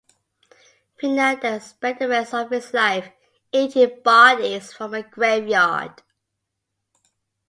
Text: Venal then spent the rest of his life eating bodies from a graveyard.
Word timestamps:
Venal 0.99 1.37
then 1.37 1.61
spent 1.61 1.99
the 1.99 2.07
rest 2.07 2.33
of 2.33 2.49
his 2.49 2.73
life 2.73 3.11
eating 3.51 4.01
bodies 4.03 4.73
from 4.73 4.95
a 4.95 5.03
graveyard. 5.03 6.01